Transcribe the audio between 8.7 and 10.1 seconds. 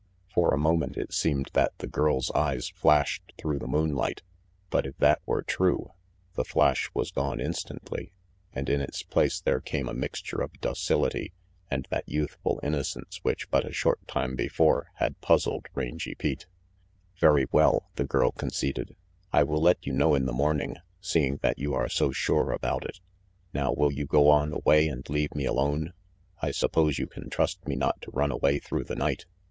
its place there came a